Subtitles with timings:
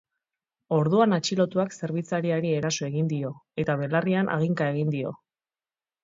[0.75, 3.31] Orduan atxilotuak zerbitzariari eraso egin dio
[3.65, 5.13] eta belarrian haginka egin dio.